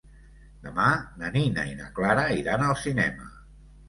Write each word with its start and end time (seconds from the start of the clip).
Demà 0.61 0.85
na 1.19 1.29
Nina 1.35 1.65
i 1.71 1.75
na 1.81 1.89
Clara 1.99 2.23
iran 2.39 2.65
al 2.69 2.73
cinema. 2.85 3.29